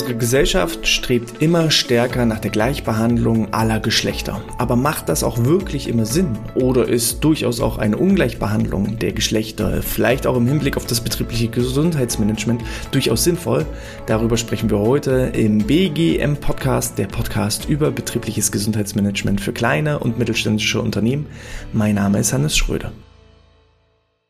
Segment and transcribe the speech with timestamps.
[0.00, 4.40] Unsere Gesellschaft strebt immer stärker nach der Gleichbehandlung aller Geschlechter.
[4.56, 6.38] Aber macht das auch wirklich immer Sinn?
[6.54, 11.48] Oder ist durchaus auch eine Ungleichbehandlung der Geschlechter, vielleicht auch im Hinblick auf das betriebliche
[11.48, 13.66] Gesundheitsmanagement, durchaus sinnvoll?
[14.06, 20.18] Darüber sprechen wir heute im BGM Podcast, der Podcast über betriebliches Gesundheitsmanagement für kleine und
[20.18, 21.26] mittelständische Unternehmen.
[21.74, 22.90] Mein Name ist Hannes Schröder.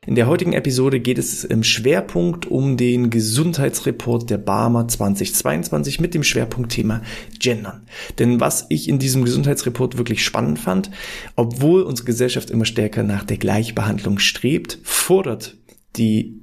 [0.07, 6.15] In der heutigen Episode geht es im Schwerpunkt um den Gesundheitsreport der Barmer 2022 mit
[6.15, 7.03] dem Schwerpunktthema
[7.39, 7.83] Gendern.
[8.19, 10.91] Denn was ich in diesem Gesundheitsreport wirklich spannend fand,
[11.37, 15.59] obwohl unsere Gesellschaft immer stärker nach der Gleichbehandlung strebt, fordert
[15.97, 16.41] die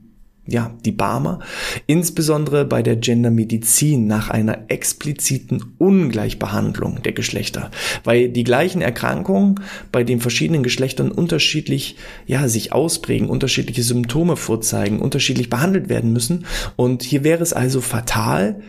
[0.48, 1.40] ja, die Barmer,
[1.86, 7.70] insbesondere bei der Gendermedizin nach einer expliziten Ungleichbehandlung der Geschlechter,
[8.04, 9.60] weil die gleichen Erkrankungen
[9.92, 16.46] bei den verschiedenen Geschlechtern unterschiedlich, ja, sich ausprägen, unterschiedliche Symptome vorzeigen, unterschiedlich behandelt werden müssen.
[16.76, 18.62] Und hier wäre es also fatal,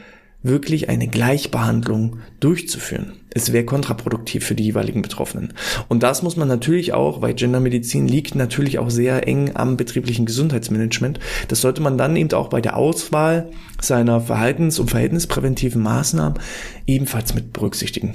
[0.43, 3.15] wirklich eine Gleichbehandlung durchzuführen.
[3.31, 5.53] Es wäre kontraproduktiv für die jeweiligen Betroffenen.
[5.89, 10.27] Und das muss man natürlich auch, weil Gendermedizin liegt natürlich auch sehr eng am betrieblichen
[10.27, 11.19] Gesundheitsmanagement.
[11.49, 16.39] Das sollte man dann eben auch bei der Auswahl seiner Verhaltens- und verhältnispräventiven Maßnahmen
[16.87, 18.15] ebenfalls mit berücksichtigen.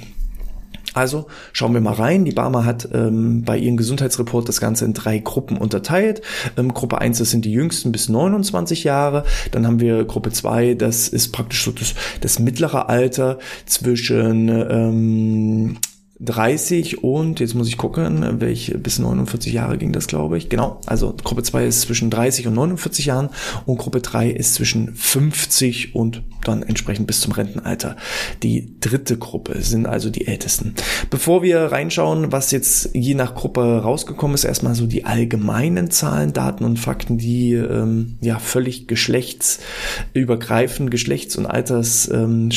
[0.94, 2.24] Also schauen wir mal rein.
[2.24, 6.22] Die Barmer hat ähm, bei ihrem Gesundheitsreport das Ganze in drei Gruppen unterteilt.
[6.56, 9.24] Ähm, Gruppe 1, das sind die jüngsten bis 29 Jahre.
[9.50, 15.78] Dann haben wir Gruppe 2, das ist praktisch so das, das mittlere Alter zwischen ähm,
[16.20, 20.48] 30 und jetzt muss ich gucken, welche bis 49 Jahre ging das, glaube ich.
[20.48, 23.30] Genau, also Gruppe 2 ist zwischen 30 und 49 Jahren
[23.66, 27.96] und Gruppe 3 ist zwischen 50 und dann entsprechend bis zum Rentenalter.
[28.44, 30.74] Die dritte Gruppe sind also die Ältesten.
[31.10, 36.32] Bevor wir reinschauen, was jetzt je nach Gruppe rausgekommen ist, erstmal so die allgemeinen Zahlen,
[36.32, 42.50] Daten und Fakten, die ähm, ja völlig geschlechtsübergreifend, geschlechts- und alters ähm,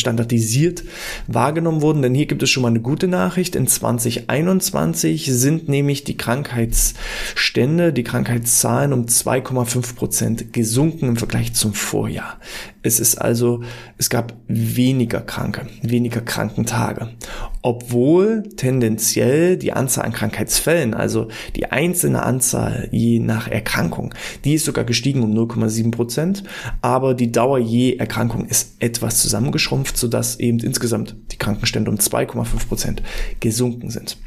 [1.28, 2.04] wahrgenommen wurden.
[2.04, 3.47] Denn hier gibt es schon mal eine gute Nachricht.
[3.48, 3.56] Nachricht.
[3.56, 11.74] In 2021 sind nämlich die Krankheitsstände, die Krankheitszahlen um 2,5 Prozent gesunken im Vergleich zum
[11.74, 12.40] Vorjahr.
[12.84, 13.64] Es ist also,
[13.98, 17.10] es gab weniger Kranke, weniger Krankentage.
[17.62, 24.14] Obwohl tendenziell die Anzahl an Krankheitsfällen, also die einzelne Anzahl je nach Erkrankung,
[24.46, 26.44] die ist sogar gestiegen um 0,7 Prozent,
[26.82, 32.68] aber die Dauer je Erkrankung ist etwas zusammengeschrumpft, sodass eben insgesamt die Krankenstände um 2,5
[32.70, 33.04] Prozent
[33.40, 34.18] gesunken sind.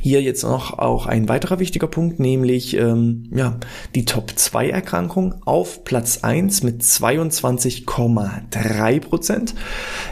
[0.00, 3.58] Hier jetzt noch auch ein weiterer wichtiger Punkt, nämlich ähm, ja,
[3.94, 9.54] die Top-2-Erkrankung auf Platz 1 mit 22,3 Prozent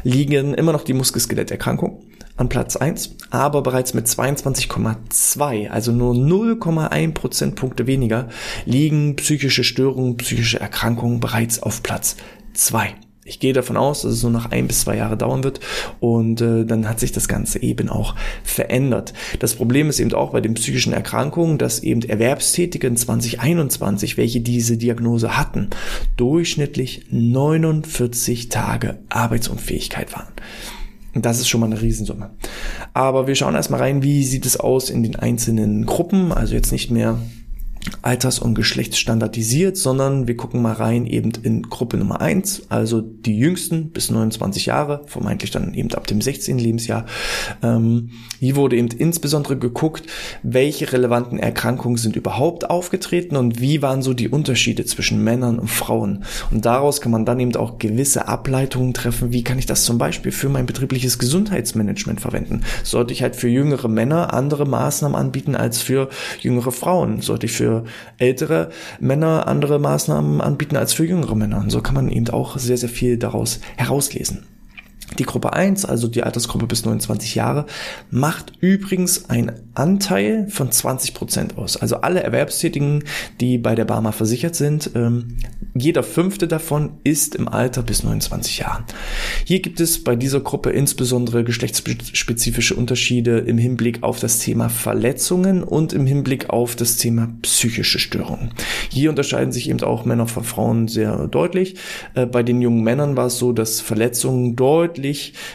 [0.02, 2.02] liegen immer noch die Muskelskeleterkrankung
[2.36, 8.28] an Platz 1, aber bereits mit 22,2, also nur 0,1 Prozentpunkte weniger,
[8.64, 12.16] liegen psychische Störungen, psychische Erkrankungen bereits auf Platz
[12.54, 12.94] 2
[13.26, 15.60] ich gehe davon aus, dass es so nach ein bis zwei Jahre dauern wird
[16.00, 18.14] und äh, dann hat sich das Ganze eben auch
[18.44, 19.12] verändert.
[19.40, 24.40] Das Problem ist eben auch bei den psychischen Erkrankungen, dass eben Erwerbstätige in 2021, welche
[24.40, 25.70] diese Diagnose hatten,
[26.16, 30.28] durchschnittlich 49 Tage Arbeitsunfähigkeit waren.
[31.14, 32.30] Das ist schon mal eine Riesensumme.
[32.92, 36.72] Aber wir schauen erstmal rein, wie sieht es aus in den einzelnen Gruppen, also jetzt
[36.72, 37.18] nicht mehr
[38.02, 43.38] alters- und geschlechtsstandardisiert, sondern wir gucken mal rein eben in Gruppe Nummer eins, also die
[43.38, 46.58] jüngsten bis 29 Jahre, vermeintlich dann eben ab dem 16.
[46.58, 47.06] Lebensjahr.
[47.62, 50.04] Ähm, hier wurde eben insbesondere geguckt,
[50.42, 55.68] welche relevanten Erkrankungen sind überhaupt aufgetreten und wie waren so die Unterschiede zwischen Männern und
[55.68, 56.24] Frauen.
[56.50, 59.98] Und daraus kann man dann eben auch gewisse Ableitungen treffen, wie kann ich das zum
[59.98, 62.62] Beispiel für mein betriebliches Gesundheitsmanagement verwenden.
[62.82, 66.08] Sollte ich halt für jüngere Männer andere Maßnahmen anbieten als für
[66.40, 67.20] jüngere Frauen?
[67.20, 67.75] Sollte ich für
[68.18, 68.70] ältere
[69.00, 71.58] Männer andere Maßnahmen anbieten als für jüngere Männer.
[71.58, 74.55] Und so kann man eben auch sehr, sehr viel daraus herauslesen.
[75.18, 77.66] Die Gruppe 1, also die Altersgruppe bis 29 Jahre,
[78.10, 81.76] macht übrigens einen Anteil von 20 Prozent aus.
[81.76, 83.04] Also alle Erwerbstätigen,
[83.40, 85.36] die bei der Barmer versichert sind, ähm,
[85.74, 88.84] jeder fünfte davon ist im Alter bis 29 Jahren.
[89.44, 95.62] Hier gibt es bei dieser Gruppe insbesondere geschlechtsspezifische Unterschiede im Hinblick auf das Thema Verletzungen
[95.62, 98.52] und im Hinblick auf das Thema psychische Störungen.
[98.90, 101.76] Hier unterscheiden sich eben auch Männer von Frauen sehr deutlich.
[102.14, 104.95] Äh, bei den jungen Männern war es so, dass Verletzungen deutlich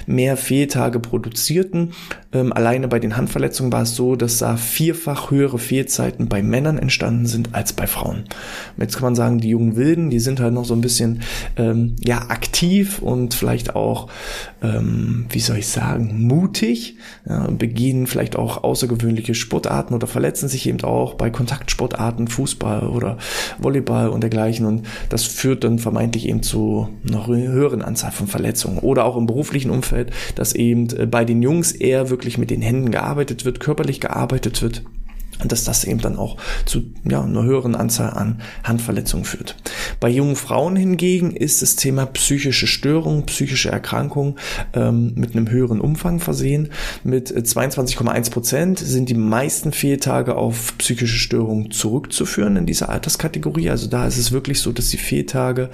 [0.06, 1.92] mehr Fehltage produzierten
[2.34, 6.78] Ähm, alleine bei den Handverletzungen war es so, dass da vierfach höhere Fehlzeiten bei Männern
[6.78, 8.24] entstanden sind als bei Frauen.
[8.78, 11.24] Jetzt kann man sagen, die jungen Wilden, die sind halt noch so ein bisschen
[11.58, 14.08] ähm, ja aktiv und vielleicht auch,
[14.62, 16.96] ähm, wie soll ich sagen, mutig,
[17.28, 23.18] ja, begehen vielleicht auch außergewöhnliche Sportarten oder verletzen sich eben auch bei Kontaktsportarten, Fußball oder
[23.60, 24.66] Volleyball und dergleichen.
[24.66, 28.78] Und das führt dann vermeintlich eben zu einer höheren Anzahl von Verletzungen.
[28.78, 32.62] Oder auch im beruflichen Umfeld, dass eben äh, bei den Jungs eher wirklich mit den
[32.62, 34.84] Händen gearbeitet wird, körperlich gearbeitet wird
[35.46, 39.56] dass das eben dann auch zu ja, einer höheren Anzahl an Handverletzungen führt.
[40.00, 44.38] Bei jungen Frauen hingegen ist das Thema psychische Störung, psychische Erkrankung
[44.74, 46.70] ähm, mit einem höheren Umfang versehen.
[47.04, 53.70] Mit 22,1 Prozent sind die meisten Fehltage auf psychische Störungen zurückzuführen in dieser Alterskategorie.
[53.70, 55.70] Also da ist es wirklich so, dass die Fehltage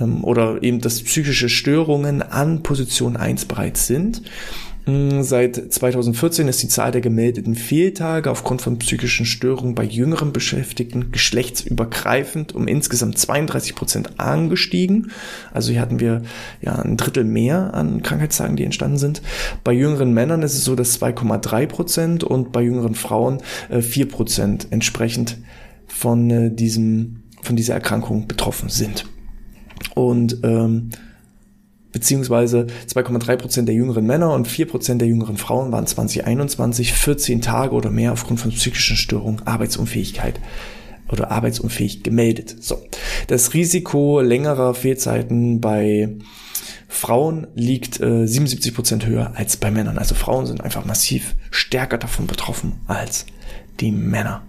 [0.00, 4.22] ähm, oder eben dass psychische Störungen an Position 1 bereits sind.
[5.20, 11.12] Seit 2014 ist die Zahl der gemeldeten Fehltage aufgrund von psychischen Störungen bei jüngeren Beschäftigten
[11.12, 15.10] geschlechtsübergreifend um insgesamt 32 Prozent angestiegen.
[15.52, 16.22] Also hier hatten wir
[16.62, 19.20] ja ein Drittel mehr an Krankheitstagen, die entstanden sind.
[19.62, 24.08] Bei jüngeren Männern ist es so, dass 2,3 Prozent und bei jüngeren Frauen äh, 4
[24.08, 25.36] Prozent entsprechend
[25.86, 29.04] von äh, diesem von dieser Erkrankung betroffen sind.
[29.94, 30.90] Und ähm,
[31.92, 37.40] beziehungsweise 2,3 Prozent der jüngeren Männer und 4 Prozent der jüngeren Frauen waren 2021 14
[37.40, 40.40] Tage oder mehr aufgrund von psychischen Störungen, Arbeitsunfähigkeit
[41.10, 42.56] oder arbeitsunfähig gemeldet.
[42.60, 42.82] So.
[43.28, 46.16] Das Risiko längerer Fehlzeiten bei
[46.88, 49.98] Frauen liegt äh, 77 Prozent höher als bei Männern.
[49.98, 53.26] Also Frauen sind einfach massiv stärker davon betroffen als
[53.80, 54.42] die Männer.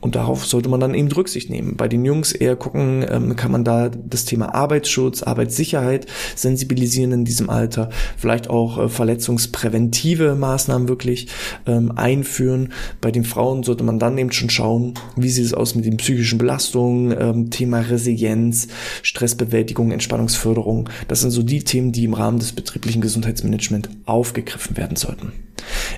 [0.00, 1.76] Und darauf sollte man dann eben Rücksicht nehmen.
[1.76, 7.24] Bei den Jungs eher gucken, ähm, kann man da das Thema Arbeitsschutz, Arbeitssicherheit sensibilisieren in
[7.24, 11.28] diesem Alter, vielleicht auch äh, verletzungspräventive Maßnahmen wirklich
[11.66, 12.72] ähm, einführen.
[13.02, 15.98] Bei den Frauen sollte man dann eben schon schauen, wie sieht es aus mit den
[15.98, 18.68] psychischen Belastungen, ähm, Thema Resilienz,
[19.02, 20.88] Stressbewältigung, Entspannungsförderung.
[21.08, 25.32] Das sind so die Themen, die im Rahmen des betrieblichen Gesundheitsmanagements aufgegriffen werden sollten.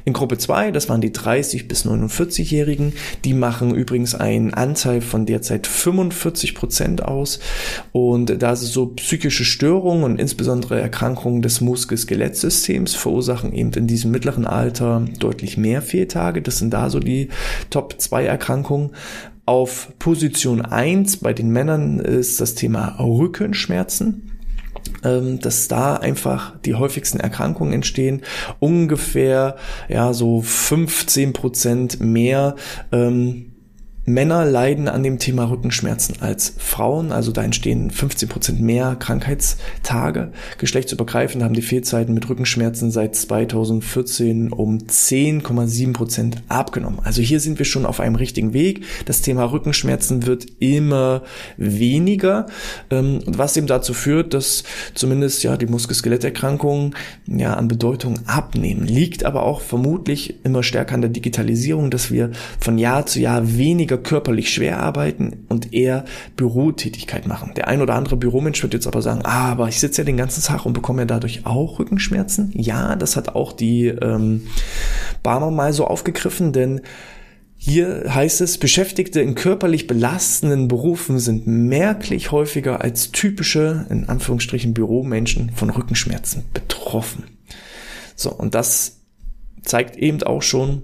[0.04, 2.92] In Gruppe 2, das waren die 30 bis 49-Jährigen,
[3.24, 7.40] die machen übrigens einen Anteil von derzeit 45 Prozent aus.
[7.92, 14.46] Und da so, psychische Störungen und insbesondere Erkrankungen des Muskel-Skelettsystems verursachen eben in diesem mittleren
[14.46, 16.42] Alter deutlich mehr Fehltage.
[16.42, 17.28] Das sind da so die
[17.70, 18.90] Top 2 Erkrankungen.
[19.44, 24.32] Auf Position 1 bei den Männern ist das Thema Rückenschmerzen
[25.04, 28.22] ähm, dass da einfach die häufigsten Erkrankungen entstehen.
[28.60, 29.56] Ungefähr
[29.88, 32.56] ja so 15 Prozent mehr
[32.92, 33.51] ähm,
[34.04, 40.32] Männer leiden an dem Thema Rückenschmerzen als Frauen, also da entstehen 15 Prozent mehr Krankheitstage.
[40.58, 46.98] Geschlechtsübergreifend haben die Fehlzeiten mit Rückenschmerzen seit 2014 um 10,7 Prozent abgenommen.
[47.04, 48.84] Also hier sind wir schon auf einem richtigen Weg.
[49.04, 51.22] Das Thema Rückenschmerzen wird immer
[51.56, 52.46] weniger,
[52.90, 54.64] ähm, was eben dazu führt, dass
[54.94, 56.96] zumindest ja die Muskel-Skeletterkrankungen
[57.28, 58.84] ja an Bedeutung abnehmen.
[58.84, 63.56] Liegt aber auch vermutlich immer stärker an der Digitalisierung, dass wir von Jahr zu Jahr
[63.56, 66.04] weniger weniger körperlich schwer arbeiten und eher
[66.36, 67.52] Bürotätigkeit machen.
[67.56, 70.16] Der ein oder andere Büromensch wird jetzt aber sagen, ah, aber ich sitze ja den
[70.16, 72.52] ganzen Tag und bekomme ja dadurch auch Rückenschmerzen.
[72.54, 74.46] Ja, das hat auch die ähm,
[75.22, 76.80] Barmer mal so aufgegriffen, denn
[77.56, 84.74] hier heißt es, Beschäftigte in körperlich belastenden Berufen sind merklich häufiger als typische, in Anführungsstrichen,
[84.74, 87.24] Büromenschen von Rückenschmerzen betroffen.
[88.16, 89.02] So, und das
[89.62, 90.82] zeigt eben auch schon,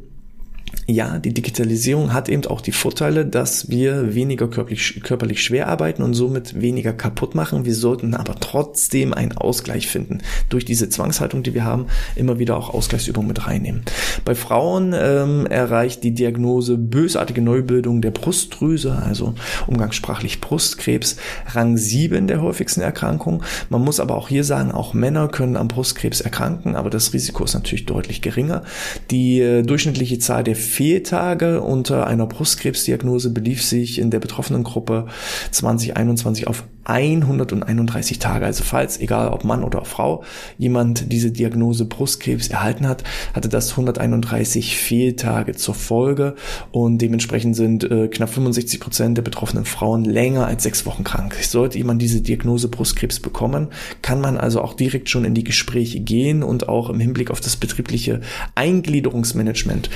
[0.86, 6.02] ja, die Digitalisierung hat eben auch die Vorteile, dass wir weniger körperlich, körperlich schwer arbeiten
[6.02, 7.64] und somit weniger kaputt machen.
[7.64, 10.18] Wir sollten aber trotzdem einen Ausgleich finden.
[10.48, 13.82] Durch diese Zwangshaltung, die wir haben, immer wieder auch Ausgleichsübungen mit reinnehmen.
[14.24, 19.34] Bei Frauen ähm, erreicht die Diagnose bösartige Neubildung der Brustdrüse, also
[19.66, 21.16] umgangssprachlich Brustkrebs,
[21.52, 23.42] Rang 7 der häufigsten Erkrankungen.
[23.68, 27.44] Man muss aber auch hier sagen, auch Männer können am Brustkrebs erkranken, aber das Risiko
[27.44, 28.62] ist natürlich deutlich geringer.
[29.10, 35.06] Die äh, durchschnittliche Zahl der Fehltage unter einer Brustkrebsdiagnose belief sich in der betroffenen Gruppe
[35.50, 38.46] 2021 auf 131 Tage.
[38.46, 40.24] Also falls, egal ob Mann oder Frau,
[40.56, 46.34] jemand diese Diagnose Brustkrebs erhalten hat, hatte das 131 Fehltage zur Folge
[46.72, 51.34] und dementsprechend sind äh, knapp 65 Prozent der betroffenen Frauen länger als sechs Wochen krank.
[51.42, 53.68] Sollte jemand diese Diagnose Brustkrebs bekommen,
[54.00, 57.40] kann man also auch direkt schon in die Gespräche gehen und auch im Hinblick auf
[57.40, 58.20] das betriebliche
[58.54, 59.90] Eingliederungsmanagement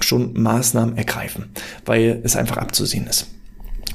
[0.00, 1.46] schon Maßnahmen ergreifen,
[1.84, 3.28] weil es einfach abzusehen ist.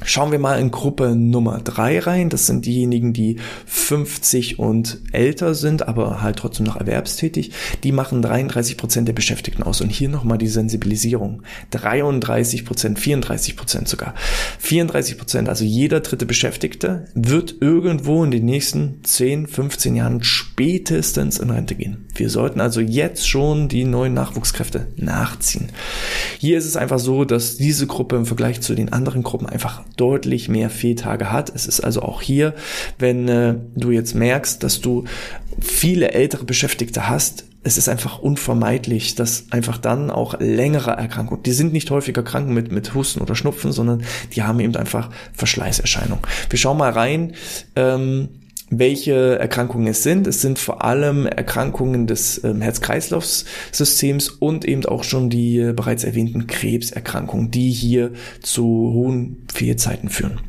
[0.04, 2.28] Schauen wir mal in Gruppe Nummer drei rein.
[2.28, 7.52] Das sind diejenigen, die 50 und älter sind, aber halt trotzdem noch erwerbstätig.
[7.84, 9.80] Die machen 33 Prozent der Beschäftigten aus.
[9.80, 11.42] Und hier nochmal die Sensibilisierung.
[11.70, 14.14] 33 Prozent, 34 Prozent sogar.
[14.58, 21.38] 34 Prozent, also jeder dritte Beschäftigte wird irgendwo in den nächsten 10, 15 Jahren spätestens
[21.38, 22.06] in Rente gehen.
[22.14, 25.70] Wir sollten also jetzt schon die neuen Nachwuchskräfte nachziehen.
[26.38, 29.82] Hier ist es einfach so, dass diese Gruppe im Vergleich zu den anderen Gruppen einfach
[29.96, 31.52] deutlich mehr Fehltage hat.
[31.54, 32.54] Es ist also auch hier,
[32.98, 35.04] wenn äh, du jetzt merkst, dass du
[35.60, 41.52] viele ältere Beschäftigte hast, es ist einfach unvermeidlich, dass einfach dann auch längere Erkrankungen, die
[41.52, 44.02] sind nicht häufiger krank mit, mit Husten oder Schnupfen, sondern
[44.34, 46.24] die haben eben einfach Verschleißerscheinungen.
[46.50, 47.34] Wir schauen mal rein.
[47.76, 48.30] Ähm,
[48.78, 50.26] welche Erkrankungen es sind.
[50.26, 56.04] Es sind vor allem Erkrankungen des ähm, Herz-Kreislauf-Systems und eben auch schon die äh, bereits
[56.04, 60.40] erwähnten Krebserkrankungen, die hier zu hohen Fehlzeiten führen.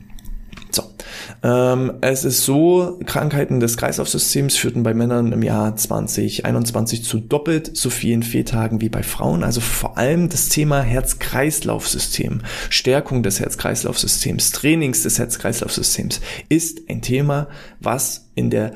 [1.43, 7.75] Ähm, es ist so, Krankheiten des Kreislaufsystems führten bei Männern im Jahr 2021 zu doppelt
[7.75, 9.43] so vielen Fehltagen wie bei Frauen.
[9.43, 17.47] Also vor allem das Thema Herz-Kreislauf-System, Stärkung des Herz-Kreislauf-Systems, Trainings des Herz-Kreislauf-Systems ist ein Thema,
[17.79, 18.73] was in der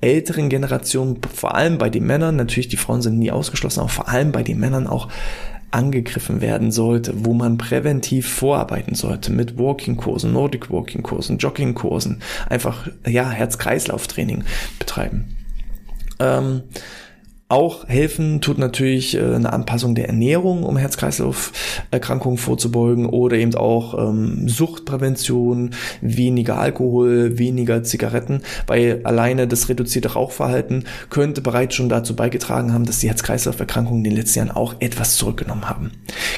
[0.00, 4.08] älteren Generation, vor allem bei den Männern, natürlich die Frauen sind nie ausgeschlossen, aber vor
[4.08, 5.08] allem bei den Männern auch
[5.70, 13.28] angegriffen werden sollte, wo man präventiv vorarbeiten sollte mit Walking-Kursen, Nordic Walking-Kursen, Jogging-Kursen, einfach ja
[13.30, 14.44] Herz-Kreislauf-Training
[14.78, 15.36] betreiben.
[16.20, 16.62] Ähm,
[17.50, 23.98] auch helfen tut natürlich äh, eine Anpassung der Ernährung, um Herz-Kreislauf-Erkrankungen vorzubeugen oder eben auch
[23.98, 25.70] ähm, Suchtprävention,
[26.02, 32.84] weniger Alkohol, weniger Zigaretten, weil alleine das reduzierte Rauchverhalten könnte bereits schon dazu beigetragen haben,
[32.84, 35.92] dass die Herz-Kreislauf-Erkrankungen in den letzten Jahren auch etwas zurückgenommen haben.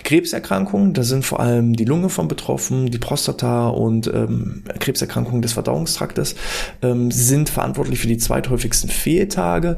[0.04, 5.54] Krebserkrankungen, da sind vor allem die Lunge von betroffen, die Prostata und ähm, Krebserkrankungen des
[5.54, 6.36] Verdauungstraktes
[6.82, 9.76] ähm, sind verantwortlich für die zweithäufigsten Fehltage.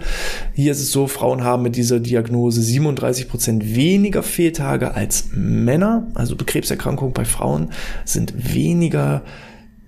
[0.53, 6.09] Hier ist es so, Frauen haben mit dieser Diagnose 37 Prozent weniger Fehltage als Männer.
[6.15, 7.71] Also Krebserkrankungen bei Frauen
[8.05, 9.23] sind weniger,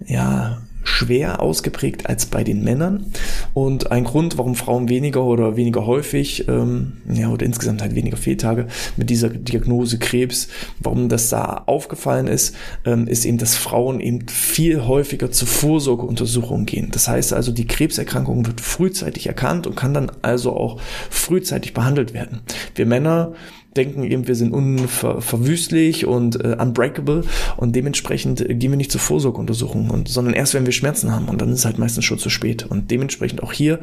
[0.06, 3.06] ja, schwer ausgeprägt als bei den Männern.
[3.52, 8.16] Und ein Grund, warum Frauen weniger oder weniger häufig, ähm, ja, oder insgesamt halt weniger
[8.16, 10.48] Fehltage mit dieser Diagnose Krebs,
[10.80, 16.66] warum das da aufgefallen ist, ähm, ist eben, dass Frauen eben viel häufiger zur Vorsorgeuntersuchung
[16.66, 16.88] gehen.
[16.92, 22.14] Das heißt also, die Krebserkrankung wird frühzeitig erkannt und kann dann also auch frühzeitig behandelt
[22.14, 22.40] werden.
[22.74, 23.32] Wir Männer
[23.76, 27.24] denken eben, wir sind unverwüstlich und äh, unbreakable
[27.56, 31.28] und dementsprechend äh, gehen wir nicht zur Vorsorgeuntersuchung, und, sondern erst, wenn wir Schmerzen haben
[31.28, 32.64] und dann ist es halt meistens schon zu spät.
[32.64, 33.80] Und dementsprechend auch hier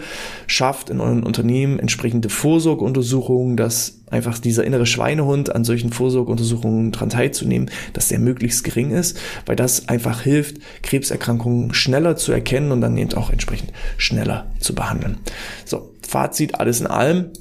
[0.48, 7.10] schafft in euren Unternehmen entsprechende Vorsorgeuntersuchungen, dass einfach dieser innere Schweinehund an solchen Vorsorgeuntersuchungen dran
[7.10, 12.81] teilzunehmen, dass der möglichst gering ist, weil das einfach hilft, Krebserkrankungen schneller zu erkennen und
[12.81, 15.17] dann eben auch entsprechend schneller zu behandeln.
[15.65, 17.31] So, Fazit, alles in allem,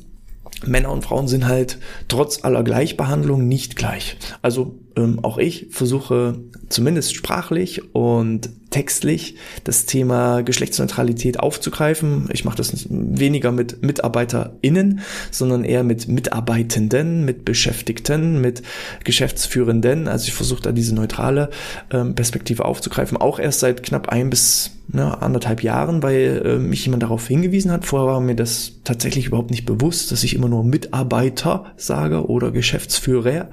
[0.67, 4.17] Männer und Frauen sind halt trotz aller Gleichbehandlung nicht gleich.
[4.43, 6.39] Also ähm, auch ich versuche
[6.69, 12.29] zumindest sprachlich und textlich das Thema Geschlechtsneutralität aufzugreifen.
[12.33, 18.63] Ich mache das weniger mit MitarbeiterInnen, sondern eher mit Mitarbeitenden, mit Beschäftigten, mit
[19.05, 20.07] Geschäftsführenden.
[20.07, 21.51] Also ich versuche da diese neutrale
[21.91, 23.17] ähm, Perspektive aufzugreifen.
[23.17, 27.71] Auch erst seit knapp ein bis ne, anderthalb Jahren, weil äh, mich jemand darauf hingewiesen
[27.71, 27.87] hat.
[27.87, 32.51] Vorher war mir das tatsächlich überhaupt nicht bewusst, dass ich immer nur Mitarbeiter sage oder
[32.51, 33.49] Geschäftsführer.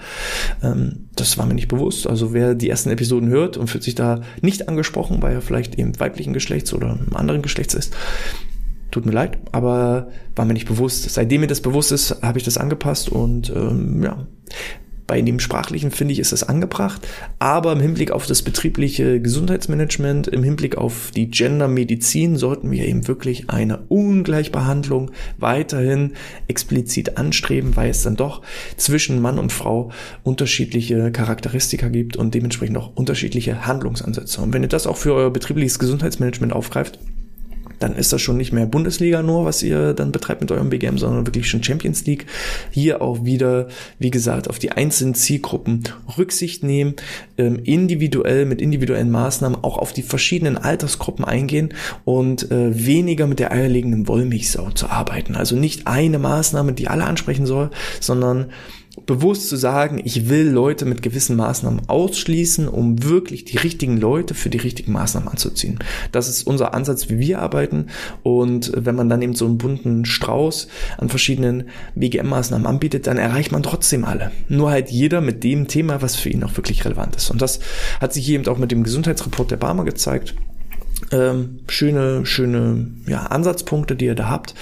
[0.63, 2.07] Ähm, das war mir nicht bewusst.
[2.07, 5.77] Also wer die ersten Episoden hört und fühlt sich da nicht angesprochen, weil er vielleicht
[5.77, 7.95] eben weiblichen Geschlechts oder einem anderen Geschlechts ist,
[8.91, 11.09] tut mir leid, aber war mir nicht bewusst.
[11.09, 14.27] Seitdem mir das bewusst ist, habe ich das angepasst und ähm, ja,
[15.07, 17.07] bei dem Sprachlichen finde ich, ist es angebracht,
[17.39, 23.07] aber im Hinblick auf das betriebliche Gesundheitsmanagement, im Hinblick auf die Gendermedizin sollten wir eben
[23.07, 26.13] wirklich eine Ungleichbehandlung weiterhin
[26.47, 28.41] explizit anstreben, weil es dann doch
[28.75, 29.91] zwischen Mann und Frau
[30.23, 34.41] unterschiedliche Charakteristika gibt und dementsprechend auch unterschiedliche Handlungsansätze.
[34.41, 36.99] Und wenn ihr das auch für euer betriebliches Gesundheitsmanagement aufgreift,
[37.79, 40.97] dann ist das schon nicht mehr Bundesliga nur, was ihr dann betreibt mit eurem BGM,
[40.97, 42.25] sondern wirklich schon Champions League.
[42.71, 43.67] Hier auch wieder,
[43.99, 45.83] wie gesagt, auf die einzelnen Zielgruppen
[46.17, 46.95] Rücksicht nehmen,
[47.37, 51.73] ähm, individuell mit individuellen Maßnahmen auch auf die verschiedenen Altersgruppen eingehen
[52.05, 55.35] und äh, weniger mit der eierlegenden Wollmilchsau zu arbeiten.
[55.35, 57.69] Also nicht eine Maßnahme, die alle ansprechen soll,
[57.99, 58.47] sondern
[59.05, 64.33] bewusst zu sagen, ich will Leute mit gewissen Maßnahmen ausschließen, um wirklich die richtigen Leute
[64.33, 65.79] für die richtigen Maßnahmen anzuziehen.
[66.11, 67.87] Das ist unser Ansatz, wie wir arbeiten.
[68.23, 73.51] Und wenn man dann eben so einen bunten Strauß an verschiedenen BGM-Maßnahmen anbietet, dann erreicht
[73.51, 74.31] man trotzdem alle.
[74.49, 77.29] Nur halt jeder mit dem Thema, was für ihn auch wirklich relevant ist.
[77.29, 77.59] Und das
[78.01, 80.35] hat sich eben auch mit dem Gesundheitsreport der Barmer gezeigt
[81.11, 84.53] ähm, schöne, schöne ja, Ansatzpunkte, die ihr da habt.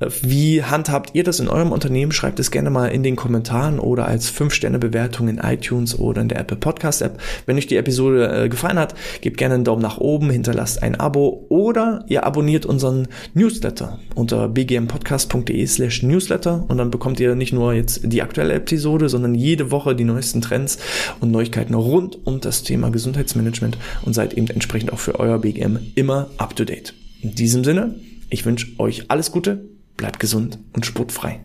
[0.00, 2.12] Äh, wie handhabt ihr das in eurem Unternehmen?
[2.12, 6.38] Schreibt es gerne mal in den Kommentaren oder als 5-Sterne-Bewertung in iTunes oder in der
[6.38, 7.20] Apple Podcast App.
[7.46, 10.98] Wenn euch die Episode äh, gefallen hat, gebt gerne einen Daumen nach oben, hinterlasst ein
[10.98, 17.52] Abo oder ihr abonniert unseren Newsletter unter bgmpodcast.de slash newsletter und dann bekommt ihr nicht
[17.52, 20.78] nur jetzt die aktuelle Episode, sondern jede Woche die neuesten Trends
[21.20, 25.87] und Neuigkeiten rund um das Thema Gesundheitsmanagement und seid eben entsprechend auch für euer BGM
[25.94, 26.94] immer up to date.
[27.20, 27.94] In diesem Sinne,
[28.30, 31.40] ich wünsche euch alles Gute, bleibt gesund und sportfrei.